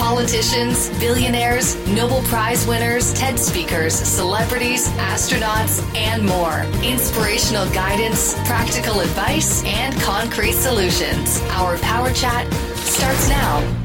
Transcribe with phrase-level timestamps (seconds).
[0.00, 6.62] politicians, billionaires, Nobel Prize winners, TED speakers, celebrities, astronauts, and more.
[6.82, 11.42] Inspirational guidance, practical advice, and concrete solutions.
[11.50, 13.76] Our Power Chat starts now.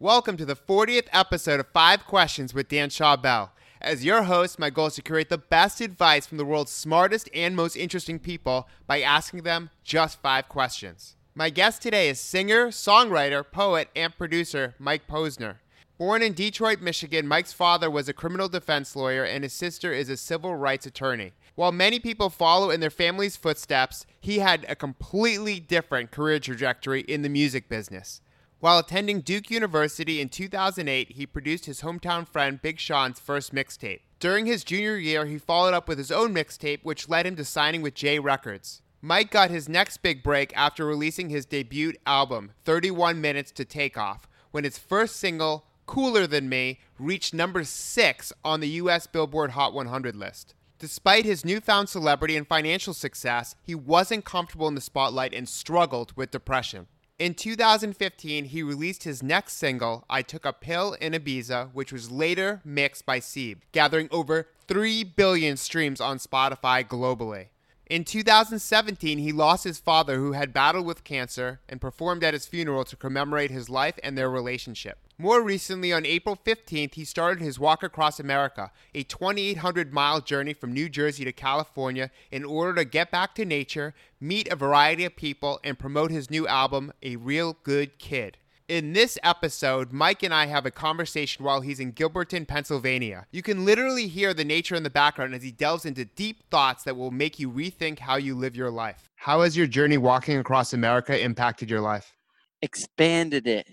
[0.00, 3.50] Welcome to the 40th episode of Five Questions with Dan Schawbel.
[3.80, 7.30] As your host, my goal is to create the best advice from the world's smartest
[7.32, 11.14] and most interesting people by asking them just five questions.
[11.38, 15.56] My guest today is singer, songwriter, poet, and producer Mike Posner.
[15.98, 20.08] Born in Detroit, Michigan, Mike's father was a criminal defense lawyer and his sister is
[20.08, 21.34] a civil rights attorney.
[21.54, 27.02] While many people follow in their family's footsteps, he had a completely different career trajectory
[27.02, 28.22] in the music business.
[28.60, 34.00] While attending Duke University in 2008, he produced his hometown friend Big Sean's first mixtape.
[34.20, 37.44] During his junior year, he followed up with his own mixtape, which led him to
[37.44, 38.80] signing with J Records.
[39.02, 43.98] Mike got his next big break after releasing his debut album, 31 Minutes to Take
[43.98, 49.50] Off, when his first single, Cooler Than Me, reached number 6 on the US Billboard
[49.50, 50.54] Hot 100 list.
[50.78, 56.12] Despite his newfound celebrity and financial success, he wasn't comfortable in the spotlight and struggled
[56.16, 56.86] with depression.
[57.18, 62.10] In 2015, he released his next single, I Took a Pill in Ibiza, which was
[62.10, 67.46] later mixed by SeeB, gathering over 3 billion streams on Spotify globally.
[67.88, 72.44] In 2017, he lost his father, who had battled with cancer, and performed at his
[72.44, 74.98] funeral to commemorate his life and their relationship.
[75.18, 80.52] More recently, on April 15th, he started his Walk Across America, a 2,800 mile journey
[80.52, 85.04] from New Jersey to California in order to get back to nature, meet a variety
[85.04, 88.36] of people, and promote his new album, A Real Good Kid.
[88.68, 93.24] In this episode, Mike and I have a conversation while he's in Gilberton, Pennsylvania.
[93.30, 96.82] You can literally hear the nature in the background as he delves into deep thoughts
[96.82, 99.08] that will make you rethink how you live your life.
[99.14, 102.12] How has your journey walking across America impacted your life?
[102.60, 103.68] Expanded it,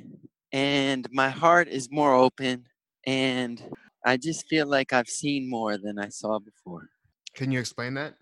[0.52, 2.68] and my heart is more open,
[3.08, 3.64] and
[4.06, 6.88] I just feel like I've seen more than I saw before.
[7.34, 8.14] Can you explain that?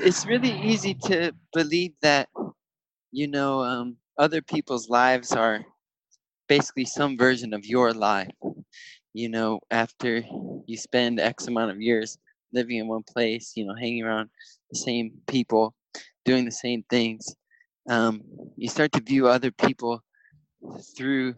[0.00, 2.30] It's really easy to believe that,
[3.12, 5.62] you know, um, other people's lives are
[6.48, 8.30] basically some version of your life.
[9.14, 10.22] You know, after
[10.66, 12.18] you spend X amount of years
[12.52, 14.28] living in one place, you know, hanging around
[14.70, 15.74] the same people,
[16.24, 17.34] doing the same things,
[17.88, 18.22] um,
[18.56, 20.02] you start to view other people
[20.96, 21.34] through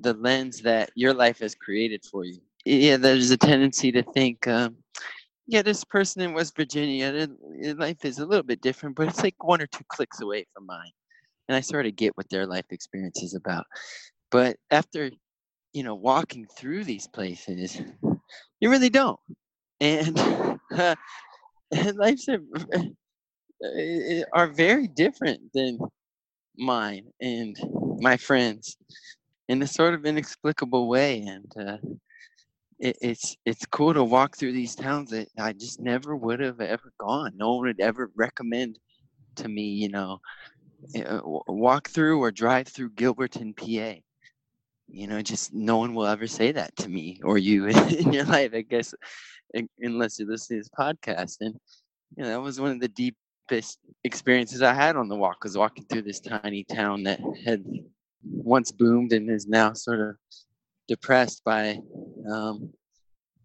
[0.00, 2.38] the lens that your life has created for you.
[2.64, 4.76] Yeah, there's a tendency to think, um,
[5.46, 7.26] yeah, this person in West Virginia,
[7.60, 10.46] their life is a little bit different, but it's like one or two clicks away
[10.54, 10.92] from mine.
[11.48, 13.64] And I sort of get what their life experience is about.
[14.30, 15.10] But after,
[15.72, 17.80] you know, walking through these places,
[18.60, 19.20] you really don't.
[19.80, 20.18] And,
[20.76, 20.96] uh,
[21.72, 22.40] and lives are,
[23.64, 25.78] uh, are very different than
[26.58, 27.56] mine and
[28.00, 28.76] my friends
[29.48, 31.22] in a sort of inexplicable way.
[31.22, 31.78] And uh,
[32.78, 36.60] it, it's it's cool to walk through these towns that I just never would have
[36.60, 37.32] ever gone.
[37.36, 38.78] No one would ever recommend
[39.36, 40.20] to me, you know,
[40.96, 44.00] uh, walk through or drive through Gilberton, PA
[44.90, 48.24] you know just no one will ever say that to me or you in your
[48.24, 48.94] life i guess
[49.80, 51.36] unless you listen to this podcast.
[51.40, 51.54] And
[52.16, 55.56] you know that was one of the deepest experiences i had on the walk was
[55.56, 57.64] walking through this tiny town that had
[58.24, 60.16] once boomed and is now sort of
[60.86, 61.78] depressed by
[62.30, 62.70] um,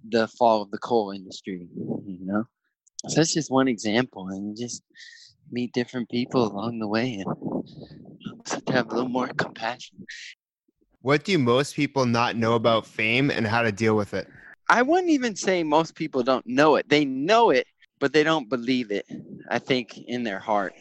[0.10, 1.68] the fall of the coal industry
[2.06, 2.44] you know?
[3.08, 4.82] So that's just one example and just
[5.52, 7.66] meet different people along the way and
[8.46, 10.06] to have a little more compassion
[11.04, 14.28] what do most people not know about fame and how to deal with it?
[14.70, 16.88] I wouldn't even say most people don't know it.
[16.88, 17.68] They know it,
[18.00, 19.06] but they don't believe it.
[19.50, 20.74] I think in their heart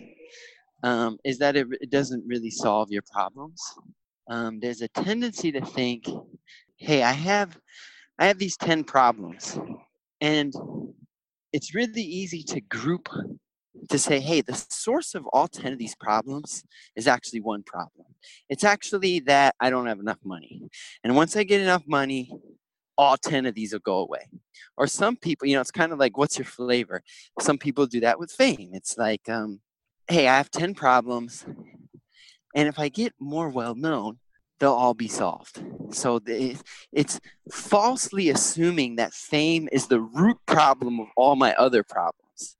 [0.84, 3.60] um, is that it, it, doesn't really solve your problems.
[4.30, 6.06] Um, there's a tendency to think,
[6.76, 7.58] "Hey, I have,
[8.18, 9.58] I have these ten problems,"
[10.20, 10.54] and
[11.52, 13.08] it's really easy to group
[13.88, 16.64] to say, hey, the source of all 10 of these problems
[16.96, 18.01] is actually one problem.
[18.48, 20.62] It's actually that I don't have enough money.
[21.04, 22.30] And once I get enough money,
[22.98, 24.28] all 10 of these will go away.
[24.76, 27.02] Or some people, you know, it's kind of like, what's your flavor?
[27.40, 28.70] Some people do that with fame.
[28.72, 29.60] It's like, um,
[30.08, 31.44] hey, I have 10 problems.
[32.54, 34.18] And if I get more well known,
[34.60, 35.60] they'll all be solved.
[35.90, 36.20] So
[36.92, 37.20] it's
[37.50, 42.56] falsely assuming that fame is the root problem of all my other problems.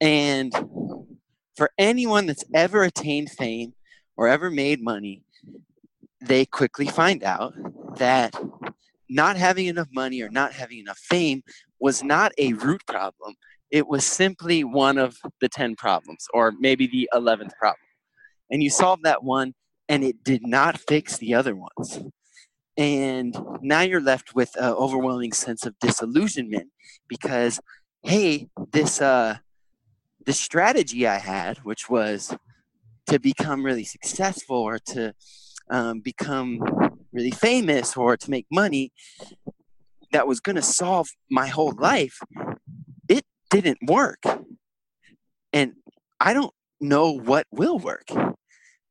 [0.00, 0.52] And
[1.56, 3.72] for anyone that's ever attained fame
[4.16, 5.22] or ever made money,
[6.20, 7.54] they quickly find out
[7.98, 8.34] that
[9.08, 11.42] not having enough money or not having enough fame
[11.78, 13.34] was not a root problem.
[13.70, 17.80] It was simply one of the 10 problems, or maybe the 11th problem.
[18.50, 19.54] And you solve that one,
[19.88, 22.00] and it did not fix the other ones.
[22.76, 26.70] And now you're left with an overwhelming sense of disillusionment
[27.08, 27.60] because,
[28.02, 29.38] hey, this uh,
[30.26, 32.36] the strategy I had, which was
[33.08, 35.14] to become really successful or to
[35.70, 36.60] um, become
[37.12, 38.92] really famous or to make money
[40.12, 42.18] that was going to solve my whole life,
[43.08, 44.22] it didn't work.
[45.52, 45.74] And
[46.20, 48.08] I don't know what will work.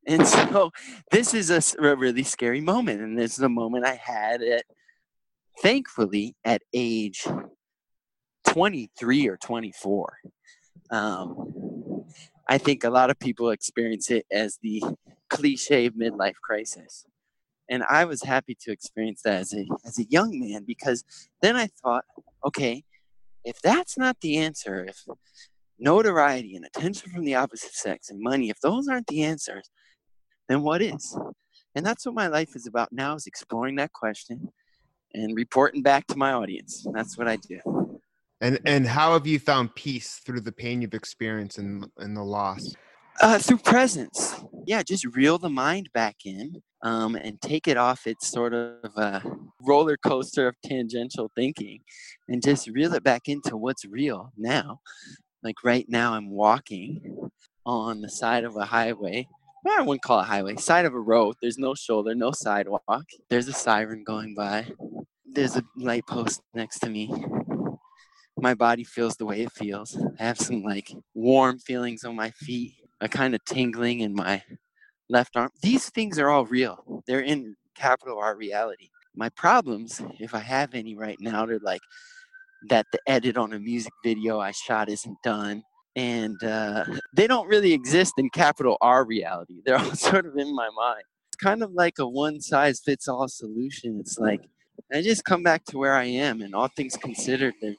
[0.08, 0.72] And so
[1.12, 3.02] this is a, a really scary moment.
[3.02, 4.66] And this is a moment I had at,
[5.62, 7.26] thankfully, at age
[8.48, 10.18] 23 or 24.
[10.92, 11.75] Um,
[12.48, 14.84] I think a lot of people experience it as the
[15.30, 17.06] cliche midlife crisis.
[17.70, 21.04] And I was happy to experience that as a, as a young man because
[21.42, 22.06] then I thought,
[22.46, 22.84] okay,
[23.44, 25.04] if that's not the answer, if
[25.80, 29.70] notoriety and attention from the opposite sex and money, if those aren't the answers,
[30.48, 31.18] then what is?
[31.74, 34.50] And that's what my life is about now is exploring that question
[35.14, 36.86] and reporting back to my audience.
[36.94, 37.85] That's what I do.
[38.42, 42.24] And and how have you found peace through the pain you've experienced and and the
[42.24, 42.76] loss?
[43.22, 44.44] Uh, through presence.
[44.68, 48.92] Yeah, just reel the mind back in um, and take it off its sort of
[48.98, 49.22] uh,
[49.62, 51.80] roller coaster of tangential thinking
[52.28, 54.82] and just reel it back into what's real now.
[55.44, 57.30] Like right now, I'm walking
[57.66, 59.28] on the side of a highway.
[59.68, 61.36] I wouldn't call it highway, side of a road.
[61.42, 63.06] There's no shoulder, no sidewalk.
[63.30, 64.68] There's a siren going by.
[65.26, 67.10] There's a light post next to me
[68.46, 69.98] my body feels the way it feels.
[70.20, 74.44] I have some like warm feelings on my feet, a kind of tingling in my
[75.10, 75.50] left arm.
[75.64, 77.04] These things are all real.
[77.08, 78.90] They're in capital R reality.
[79.16, 81.82] My problems, if I have any right now, they're like
[82.70, 85.64] that the edit on a music video I shot isn't done.
[85.96, 89.62] And uh, they don't really exist in capital R reality.
[89.66, 91.04] They're all sort of in my mind.
[91.30, 93.98] It's kind of like a one size fits all solution.
[94.00, 94.42] It's like
[94.94, 97.78] I just come back to where I am, and all things considered, there's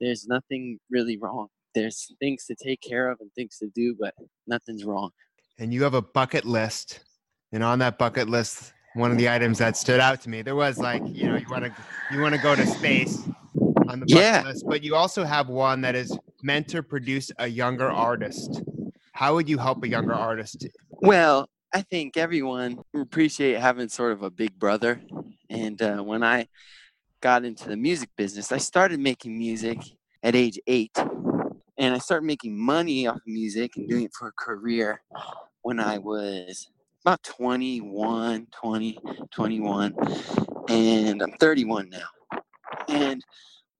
[0.00, 1.48] there's nothing really wrong.
[1.74, 4.14] There's things to take care of and things to do, but
[4.46, 5.10] nothing's wrong.
[5.58, 7.00] And you have a bucket list.
[7.52, 10.56] And on that bucket list, one of the items that stood out to me, there
[10.56, 11.72] was like, you know, you want to
[12.10, 13.22] you want to go to space
[13.88, 14.42] on the bucket yeah.
[14.44, 18.62] list, but you also have one that is meant to produce a younger artist.
[19.12, 20.66] How would you help a younger artist?
[20.90, 25.00] Well, I think everyone appreciate having sort of a big brother.
[25.50, 26.48] And uh, when I
[27.20, 29.78] got into the music business, I started making music
[30.22, 30.96] at age eight.
[31.78, 35.02] And I started making money off of music and doing it for a career
[35.62, 36.70] when I was
[37.04, 38.98] about 21, 20,
[39.30, 39.94] 21.
[40.68, 42.40] And I'm 31 now.
[42.88, 43.22] And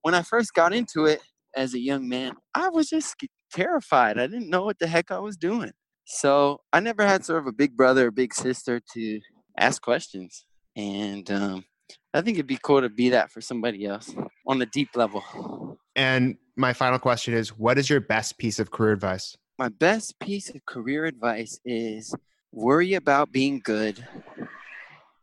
[0.03, 1.21] when I first got into it
[1.55, 3.15] as a young man, I was just
[3.51, 4.19] terrified.
[4.19, 5.71] I didn't know what the heck I was doing.
[6.05, 9.19] So I never had sort of a big brother or big sister to
[9.57, 10.45] ask questions.
[10.75, 11.65] And um,
[12.13, 14.13] I think it'd be cool to be that for somebody else
[14.45, 15.77] on a deep level.
[15.95, 19.37] And my final question is what is your best piece of career advice?
[19.59, 22.13] My best piece of career advice is
[22.51, 24.05] worry about being good.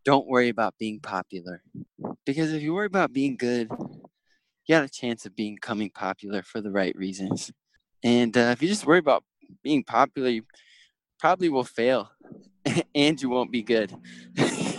[0.04, 1.62] Don't worry about being popular.
[2.26, 6.60] Because if you worry about being good, you got a chance of becoming popular for
[6.60, 7.52] the right reasons.
[8.02, 9.24] And uh, if you just worry about
[9.62, 10.42] being popular, you
[11.18, 12.10] probably will fail
[12.94, 13.94] and you won't be good.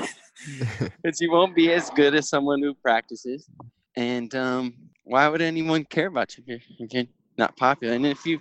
[0.80, 3.48] because you won't be as good as someone who practices.
[3.96, 4.74] And um,
[5.04, 7.06] why would anyone care about you if you're, you're
[7.38, 7.94] not popular?
[7.94, 8.40] And if you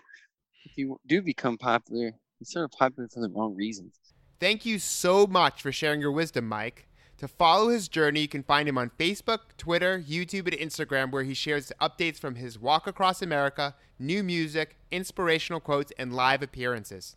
[0.65, 3.99] if you do become popular, you're sort of popular for the wrong reasons.
[4.41, 6.89] Thank you so much for sharing your wisdom, Mike.
[7.19, 11.23] To follow his journey, you can find him on Facebook, Twitter, YouTube, and Instagram, where
[11.23, 17.17] he shares updates from his walk across America, new music, inspirational quotes, and live appearances.